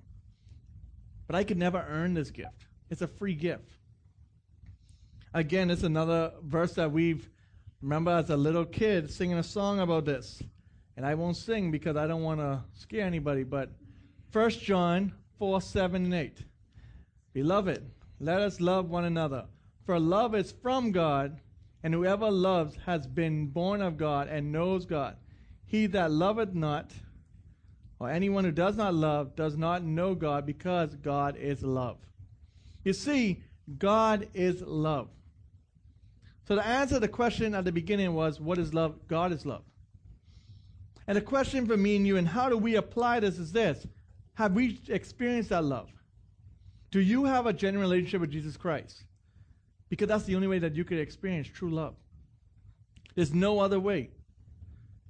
But 1.25 1.35
I 1.35 1.43
could 1.43 1.57
never 1.57 1.83
earn 1.89 2.13
this 2.13 2.29
gift. 2.29 2.67
It's 2.91 3.01
a 3.01 3.07
free 3.07 3.33
gift. 3.33 3.77
Again, 5.33 5.71
it's 5.71 5.83
another 5.83 6.33
verse 6.43 6.73
that 6.73 6.91
we've 6.91 7.27
remember 7.81 8.11
as 8.11 8.29
a 8.29 8.37
little 8.37 8.65
kid 8.65 9.11
singing 9.11 9.37
a 9.37 9.43
song 9.43 9.79
about 9.79 10.05
this. 10.05 10.41
And 10.95 11.05
I 11.05 11.15
won't 11.15 11.37
sing 11.37 11.71
because 11.71 11.97
I 11.97 12.05
don't 12.05 12.21
want 12.21 12.39
to 12.39 12.63
scare 12.73 13.05
anybody, 13.05 13.43
but 13.43 13.71
1 14.31 14.49
John 14.51 15.13
4 15.39 15.61
7 15.61 16.05
and 16.05 16.13
8. 16.13 16.37
Beloved, 17.33 17.89
let 18.19 18.41
us 18.41 18.61
love 18.61 18.89
one 18.89 19.05
another. 19.05 19.45
For 19.85 19.99
love 19.99 20.35
is 20.35 20.51
from 20.61 20.91
God, 20.91 21.39
and 21.83 21.93
whoever 21.93 22.31
loves 22.31 22.77
has 22.85 23.05
been 23.05 23.47
born 23.47 23.81
of 23.81 23.97
God 23.97 24.29
and 24.29 24.51
knows 24.51 24.85
God. 24.85 25.17
He 25.65 25.85
that 25.87 26.11
loveth 26.11 26.53
not, 26.53 26.91
or 27.99 28.09
anyone 28.09 28.45
who 28.45 28.51
does 28.51 28.77
not 28.77 28.93
love, 28.93 29.35
does 29.35 29.57
not 29.57 29.83
know 29.83 30.15
God, 30.15 30.45
because 30.45 30.95
God 30.95 31.35
is 31.35 31.61
love. 31.61 31.97
You 32.83 32.93
see, 32.93 33.43
God 33.77 34.27
is 34.33 34.61
love. 34.61 35.09
So 36.47 36.55
the 36.55 36.65
answer 36.65 36.95
to 36.95 36.99
the 36.99 37.07
question 37.07 37.53
at 37.55 37.65
the 37.65 37.71
beginning 37.71 38.13
was, 38.13 38.39
what 38.39 38.57
is 38.57 38.73
love? 38.73 39.07
God 39.07 39.31
is 39.31 39.45
love. 39.45 39.63
And 41.07 41.17
the 41.17 41.21
question 41.21 41.65
for 41.65 41.75
me 41.75 41.97
and 41.97 42.07
you, 42.07 42.17
and 42.17 42.27
how 42.27 42.49
do 42.49 42.57
we 42.57 42.75
apply 42.75 43.19
this, 43.19 43.37
is 43.37 43.51
this 43.51 43.85
Have 44.35 44.53
we 44.53 44.79
experienced 44.87 45.49
that 45.49 45.63
love? 45.63 45.89
Do 46.91 46.99
you 47.01 47.25
have 47.25 47.45
a 47.45 47.53
genuine 47.53 47.89
relationship 47.89 48.21
with 48.21 48.31
Jesus 48.31 48.55
Christ? 48.55 49.03
Because 49.93 50.07
that's 50.07 50.23
the 50.23 50.35
only 50.35 50.47
way 50.47 50.57
that 50.57 50.73
you 50.73 50.83
could 50.83 50.97
experience 50.97 51.47
true 51.47 51.69
love. 51.69 51.93
There's 53.13 53.31
no 53.31 53.59
other 53.59 53.79
way. 53.79 54.09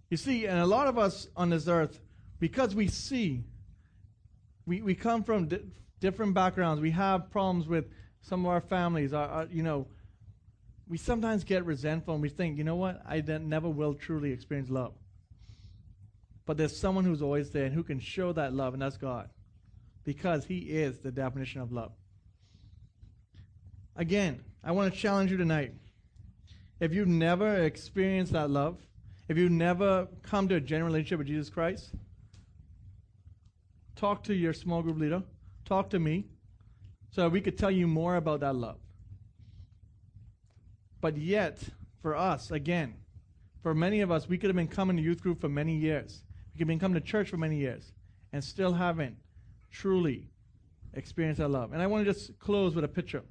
You 0.09 0.17
see, 0.17 0.45
and 0.45 0.59
a 0.59 0.65
lot 0.65 0.87
of 0.87 0.97
us 0.97 1.29
on 1.37 1.49
this 1.49 1.69
earth, 1.69 2.01
because 2.37 2.75
we 2.75 2.89
see, 2.89 3.45
we, 4.65 4.81
we 4.81 4.93
come 4.93 5.23
from 5.23 5.47
di- 5.47 5.61
different 6.01 6.33
backgrounds. 6.33 6.81
We 6.81 6.91
have 6.91 7.31
problems 7.31 7.65
with 7.65 7.85
some 8.23 8.43
of 8.43 8.51
our 8.51 8.59
families. 8.59 9.13
Our, 9.13 9.25
our, 9.25 9.45
you 9.45 9.63
know, 9.63 9.87
we 10.89 10.97
sometimes 10.97 11.45
get 11.45 11.63
resentful 11.63 12.15
and 12.15 12.21
we 12.21 12.27
think, 12.27 12.57
you 12.57 12.65
know 12.65 12.75
what, 12.75 13.01
I 13.07 13.21
never 13.21 13.69
will 13.69 13.93
truly 13.93 14.33
experience 14.33 14.69
love. 14.69 14.95
But 16.45 16.57
there's 16.57 16.75
someone 16.75 17.05
who's 17.05 17.21
always 17.21 17.51
there 17.51 17.67
and 17.67 17.73
who 17.73 17.83
can 17.83 18.01
show 18.01 18.33
that 18.33 18.51
love, 18.51 18.73
and 18.73 18.81
that's 18.81 18.97
God. 18.97 19.29
Because 20.03 20.43
He 20.43 20.57
is 20.57 20.99
the 20.99 21.09
definition 21.09 21.61
of 21.61 21.71
love. 21.71 21.93
Again, 23.95 24.43
I 24.63 24.71
want 24.71 24.93
to 24.93 24.97
challenge 24.99 25.29
you 25.29 25.37
tonight. 25.37 25.73
If 26.79 26.93
you've 26.93 27.07
never 27.07 27.63
experienced 27.63 28.31
that 28.31 28.49
love, 28.49 28.77
if 29.27 29.37
you've 29.37 29.51
never 29.51 30.07
come 30.21 30.47
to 30.47 30.55
a 30.55 30.61
genuine 30.61 30.93
relationship 30.93 31.19
with 31.19 31.27
Jesus 31.27 31.49
Christ, 31.49 31.91
talk 33.97 34.23
to 34.23 34.33
your 34.33 34.53
small 34.53 34.81
group 34.81 34.99
leader, 34.99 35.21
talk 35.65 35.89
to 35.89 35.99
me, 35.99 36.25
so 37.11 37.27
we 37.27 37.41
could 37.41 37.57
tell 37.57 37.71
you 37.71 37.87
more 37.87 38.15
about 38.15 38.39
that 38.39 38.55
love. 38.55 38.77
But 41.01 41.17
yet, 41.17 41.59
for 42.01 42.15
us, 42.15 42.49
again, 42.49 42.95
for 43.61 43.75
many 43.75 43.99
of 43.99 44.11
us, 44.11 44.29
we 44.29 44.37
could 44.37 44.49
have 44.49 44.55
been 44.55 44.67
coming 44.67 44.95
to 44.95 45.03
youth 45.03 45.21
group 45.21 45.41
for 45.41 45.49
many 45.49 45.75
years. 45.75 46.23
We 46.53 46.57
could 46.57 46.61
have 46.61 46.67
been 46.69 46.79
coming 46.79 47.01
to 47.01 47.05
church 47.05 47.29
for 47.29 47.37
many 47.37 47.57
years 47.57 47.91
and 48.31 48.41
still 48.41 48.73
haven't 48.73 49.17
truly 49.71 50.29
experienced 50.93 51.39
that 51.39 51.49
love. 51.49 51.73
And 51.73 51.81
I 51.81 51.87
want 51.87 52.05
to 52.05 52.13
just 52.13 52.39
close 52.39 52.75
with 52.75 52.85
a 52.85 52.89
picture. 52.89 53.23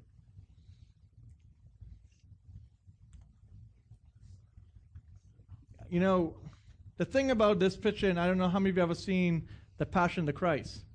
You 5.92 6.00
know, 6.00 6.34
the 6.96 7.04
thing 7.04 7.30
about 7.30 7.58
this 7.58 7.76
picture, 7.76 8.08
and 8.08 8.18
I 8.18 8.26
don't 8.26 8.38
know 8.38 8.48
how 8.48 8.58
many 8.58 8.70
of 8.70 8.76
you 8.76 8.80
have 8.80 8.88
ever 8.92 8.98
seen 8.98 9.46
The 9.76 9.84
Passion 9.84 10.22
of 10.22 10.26
the 10.26 10.32
Christ. 10.32 10.86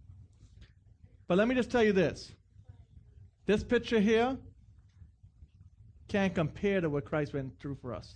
But 1.27 1.37
let 1.37 1.47
me 1.47 1.53
just 1.53 1.69
tell 1.69 1.83
you 1.83 1.93
this. 1.93 2.31
This 3.45 3.63
picture 3.63 3.99
here 3.99 4.35
can't 6.07 6.33
compare 6.33 6.81
to 6.81 6.89
what 6.89 7.05
Christ 7.05 7.35
went 7.35 7.59
through 7.59 7.75
for 7.79 7.93
us. 7.93 8.15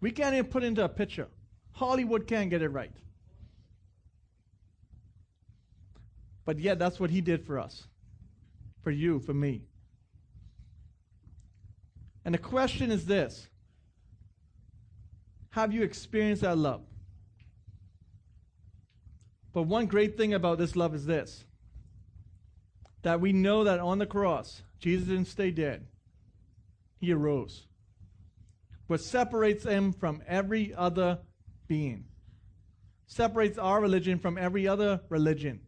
We 0.00 0.10
can't 0.10 0.34
even 0.34 0.50
put 0.50 0.64
into 0.64 0.82
a 0.82 0.88
picture. 0.88 1.28
Hollywood 1.70 2.26
can't 2.26 2.50
get 2.50 2.62
it 2.62 2.70
right. 2.70 2.90
But 6.44 6.58
yet, 6.58 6.80
that's 6.80 6.98
what 6.98 7.10
he 7.10 7.20
did 7.20 7.46
for 7.46 7.60
us, 7.60 7.86
for 8.82 8.90
you, 8.90 9.20
for 9.20 9.34
me. 9.34 9.62
And 12.24 12.34
the 12.34 12.38
question 12.38 12.90
is 12.90 13.06
this 13.06 13.46
Have 15.56 15.72
you 15.72 15.84
experienced 15.84 16.42
that 16.42 16.58
love? 16.58 16.82
But 19.54 19.62
one 19.62 19.86
great 19.86 20.18
thing 20.18 20.34
about 20.34 20.58
this 20.58 20.76
love 20.76 20.94
is 20.94 21.06
this 21.06 21.46
that 23.00 23.22
we 23.22 23.32
know 23.32 23.64
that 23.64 23.80
on 23.80 23.98
the 23.98 24.04
cross, 24.04 24.60
Jesus 24.80 25.08
didn't 25.08 25.28
stay 25.28 25.50
dead, 25.50 25.86
he 27.00 27.10
arose. 27.10 27.66
What 28.86 29.00
separates 29.00 29.64
him 29.64 29.94
from 29.94 30.22
every 30.26 30.74
other 30.74 31.20
being, 31.66 32.04
separates 33.06 33.56
our 33.56 33.80
religion 33.80 34.18
from 34.18 34.36
every 34.36 34.68
other 34.68 35.00
religion, 35.08 35.60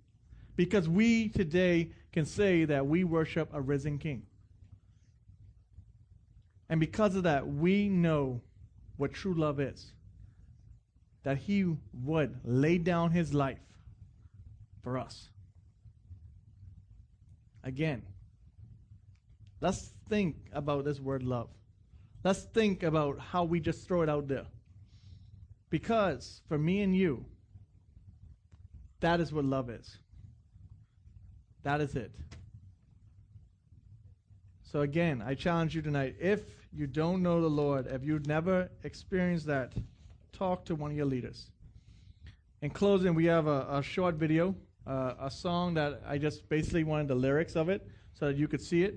because 0.54 0.86
we 0.86 1.30
today 1.30 1.92
can 2.12 2.26
say 2.26 2.66
that 2.66 2.86
we 2.86 3.04
worship 3.04 3.48
a 3.54 3.60
risen 3.62 3.96
king. 3.96 4.24
And 6.68 6.78
because 6.78 7.14
of 7.14 7.22
that, 7.22 7.48
we 7.48 7.88
know 7.88 8.42
what 8.98 9.14
true 9.14 9.32
love 9.32 9.58
is. 9.58 9.92
That 11.22 11.38
he 11.38 11.64
would 12.04 12.38
lay 12.44 12.76
down 12.78 13.10
his 13.12 13.32
life 13.32 13.58
for 14.82 14.98
us. 14.98 15.30
Again, 17.64 18.02
let's 19.60 19.90
think 20.08 20.36
about 20.52 20.84
this 20.84 21.00
word 21.00 21.22
love. 21.22 21.48
Let's 22.24 22.42
think 22.42 22.82
about 22.82 23.18
how 23.18 23.44
we 23.44 23.60
just 23.60 23.86
throw 23.86 24.02
it 24.02 24.08
out 24.08 24.28
there. 24.28 24.46
Because 25.70 26.40
for 26.48 26.58
me 26.58 26.82
and 26.82 26.96
you, 26.96 27.24
that 29.00 29.20
is 29.20 29.32
what 29.32 29.44
love 29.44 29.70
is. 29.70 29.98
That 31.62 31.80
is 31.80 31.94
it. 31.94 32.12
So 34.62 34.80
again, 34.80 35.22
I 35.24 35.34
challenge 35.34 35.74
you 35.74 35.82
tonight. 35.82 36.16
If 36.20 36.40
you 36.72 36.86
don't 36.86 37.22
know 37.22 37.40
the 37.40 37.48
Lord, 37.48 37.86
if 37.86 38.04
you've 38.04 38.26
never 38.26 38.70
experienced 38.84 39.46
that, 39.46 39.72
talk 40.32 40.64
to 40.66 40.74
one 40.74 40.90
of 40.90 40.96
your 40.96 41.06
leaders. 41.06 41.50
In 42.60 42.70
closing, 42.70 43.14
we 43.14 43.26
have 43.26 43.46
a, 43.46 43.66
a 43.70 43.82
short 43.82 44.16
video, 44.16 44.54
uh, 44.86 45.14
a 45.20 45.30
song 45.30 45.74
that 45.74 46.02
I 46.06 46.18
just 46.18 46.48
basically 46.48 46.84
wanted 46.84 47.08
the 47.08 47.14
lyrics 47.14 47.56
of 47.56 47.68
it 47.68 47.86
so 48.14 48.26
that 48.26 48.36
you 48.36 48.48
could 48.48 48.60
see 48.60 48.82
it, 48.82 48.96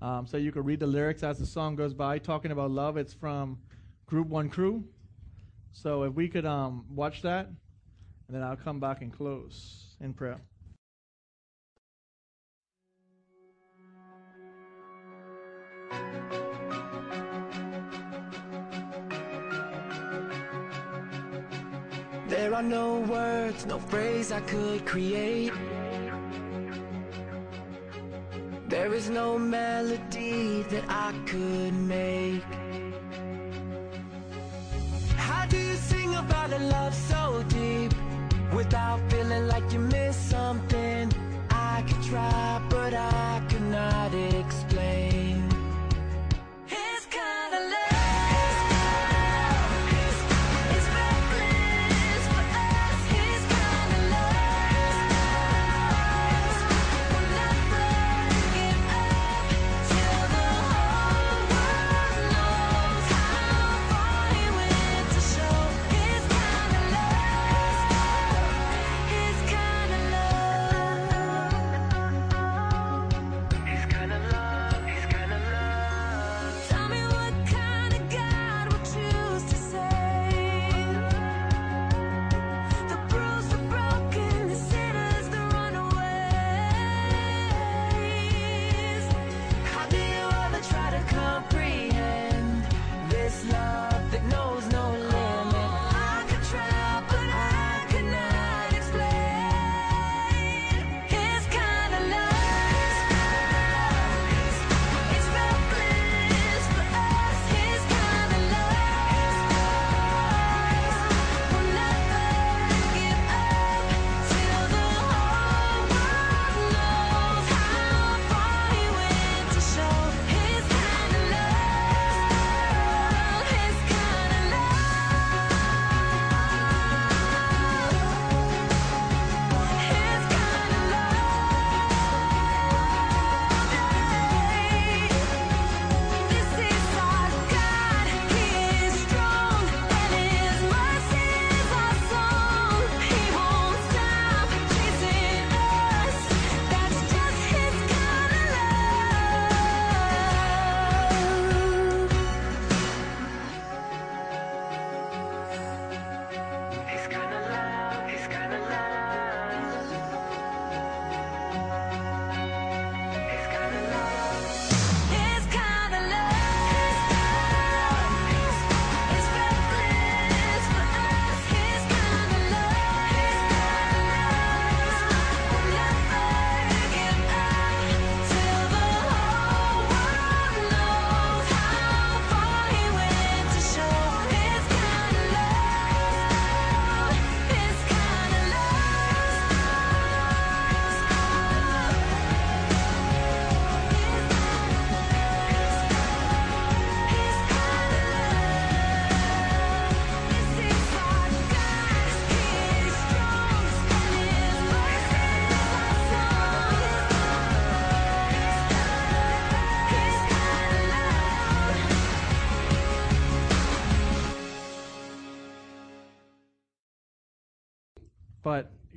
um, 0.00 0.26
so 0.26 0.36
you 0.36 0.52
could 0.52 0.64
read 0.64 0.80
the 0.80 0.86
lyrics 0.86 1.22
as 1.22 1.38
the 1.38 1.46
song 1.46 1.76
goes 1.76 1.94
by, 1.94 2.18
talking 2.18 2.50
about 2.50 2.70
love. 2.70 2.96
It's 2.96 3.14
from 3.14 3.58
Group 4.06 4.28
One 4.28 4.48
Crew. 4.48 4.84
So 5.72 6.04
if 6.04 6.14
we 6.14 6.28
could 6.28 6.46
um, 6.46 6.84
watch 6.90 7.22
that, 7.22 7.46
and 7.46 8.36
then 8.36 8.42
I'll 8.42 8.56
come 8.56 8.80
back 8.80 9.02
and 9.02 9.12
close 9.12 9.96
in 10.00 10.12
prayer. 10.12 10.40
Are 22.62 22.68
no 22.68 23.00
words, 23.00 23.66
no 23.66 23.78
phrase 23.78 24.30
I 24.32 24.40
could 24.40 24.84
create. 24.86 25.52
There 28.68 28.94
is 28.94 29.10
no 29.10 29.38
melody 29.38 30.62
that 30.70 30.84
I 30.88 31.12
could 31.26 31.74
make. 31.74 32.42
How 35.16 35.46
do 35.46 35.58
you 35.58 35.74
sing 35.76 36.14
about 36.14 36.52
a 36.52 36.58
love 36.58 36.94
so 36.94 37.42
deep 37.48 37.92
without 38.54 39.00
feeling 39.10 39.48
like 39.48 39.72
you 39.72 39.80
missed 39.80 40.31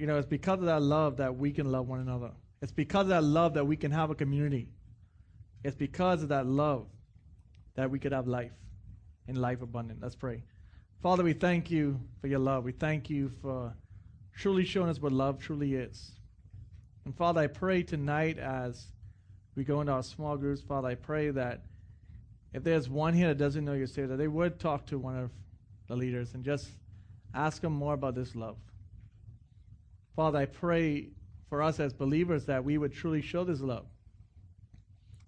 you 0.06 0.12
know, 0.12 0.20
it's 0.20 0.28
because 0.28 0.60
of 0.60 0.66
that 0.66 0.84
love 0.84 1.18
that 1.18 1.36
we 1.36 1.52
can 1.52 1.72
love 1.72 1.88
one 1.88 2.00
another. 2.00 2.30
It's 2.62 2.72
because 2.72 3.06
of 3.06 3.08
that 3.08 3.24
love 3.24 3.56
that 3.56 3.66
we 3.66 3.76
can 3.76 3.90
have 3.90 4.12
a 4.12 4.14
community. 4.14 4.70
It's 5.64 5.76
because 5.76 6.22
of 6.22 6.30
that 6.30 6.46
love 6.46 6.86
that 7.74 7.90
we 7.90 7.98
could 7.98 8.12
have 8.12 8.28
life 8.28 8.52
and 9.28 9.36
life 9.36 9.64
abundant. 9.64 10.04
Let's 10.04 10.16
pray. 10.16 10.44
Father, 11.02 11.24
we 11.24 11.34
thank 11.34 11.72
you 11.72 12.00
for 12.22 12.28
your 12.28 12.38
love. 12.38 12.64
We 12.64 12.72
thank 12.72 13.10
you 13.10 13.32
for 13.42 13.74
truly 14.36 14.64
showing 14.64 14.90
us 14.90 15.02
what 15.02 15.12
love 15.12 15.40
truly 15.40 15.74
is. 15.74 16.12
And 17.06 17.18
Father, 17.18 17.42
I 17.42 17.48
pray 17.48 17.82
tonight 17.82 18.38
as 18.38 18.86
we 19.56 19.64
go 19.64 19.82
into 19.82 19.94
our 19.94 20.04
small 20.04 20.38
groups, 20.38 20.62
Father, 20.62 20.90
I 20.90 20.94
pray 20.94 21.32
that 21.32 21.64
if 22.54 22.64
there's 22.64 22.88
one 22.88 23.16
here 23.16 23.30
that 23.30 23.40
doesn't 23.40 23.66
know 23.66 23.74
your 23.74 23.88
Savior, 23.88 24.10
that 24.10 24.18
they 24.18 24.28
would 24.28 24.60
talk 24.60 24.86
to 24.86 25.00
one 25.00 25.18
of 25.18 25.32
the 25.88 25.96
leaders 25.96 26.36
and 26.36 26.44
just 26.44 26.70
ask 27.34 27.64
them 27.64 27.74
more 27.74 27.96
about 27.96 28.14
this 28.14 28.36
love. 28.36 28.58
Father, 30.16 30.40
I 30.40 30.46
pray 30.46 31.10
for 31.50 31.62
us 31.62 31.80
as 31.80 31.94
believers 31.94 32.46
that 32.46 32.64
we 32.64 32.78
would 32.78 32.94
truly 32.94 33.22
show 33.22 33.44
this 33.44 33.60
love, 33.60 33.86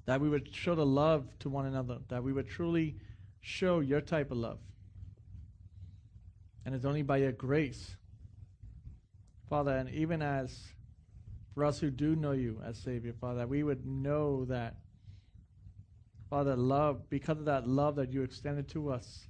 that 0.05 0.21
we 0.21 0.29
would 0.29 0.53
show 0.53 0.75
the 0.75 0.85
love 0.85 1.27
to 1.39 1.49
one 1.49 1.65
another, 1.65 1.99
that 2.07 2.23
we 2.23 2.31
would 2.31 2.47
truly 2.47 2.95
show 3.41 3.81
your 3.81 4.01
type 4.01 4.31
of 4.31 4.37
love. 4.37 4.59
And 6.65 6.73
it's 6.73 6.85
only 6.85 7.01
by 7.01 7.17
your 7.17 7.31
grace, 7.31 7.95
Father, 9.49 9.71
and 9.71 9.89
even 9.89 10.21
as 10.21 10.67
for 11.53 11.65
us 11.65 11.79
who 11.79 11.89
do 11.89 12.15
know 12.15 12.33
you 12.33 12.61
as 12.65 12.77
Savior, 12.77 13.13
Father, 13.19 13.39
that 13.39 13.49
we 13.49 13.63
would 13.63 13.85
know 13.85 14.45
that, 14.45 14.75
Father, 16.29 16.55
love, 16.55 17.09
because 17.09 17.39
of 17.39 17.45
that 17.45 17.67
love 17.67 17.95
that 17.95 18.11
you 18.11 18.21
extended 18.21 18.67
to 18.69 18.89
us, 18.91 19.27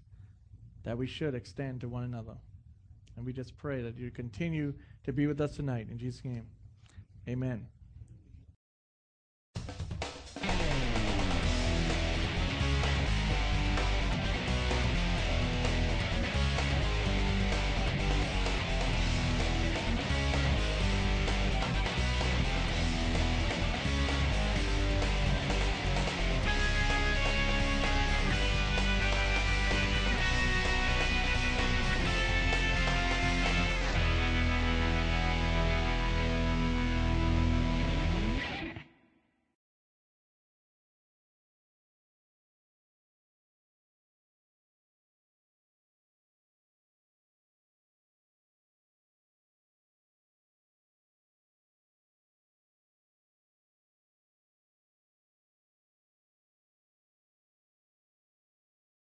that 0.84 0.98
we 0.98 1.08
should 1.08 1.36
extend 1.36 1.82
to 1.82 1.90
one 1.90 2.04
another. 2.04 2.36
And 3.16 3.26
we 3.26 3.34
just 3.34 3.58
pray 3.58 3.82
that 3.82 3.98
you 3.98 4.12
continue 4.12 4.74
to 5.08 5.14
be 5.14 5.26
with 5.26 5.40
us 5.40 5.56
tonight. 5.56 5.88
In 5.90 5.98
Jesus' 5.98 6.24
name, 6.26 6.46
amen. 7.30 7.68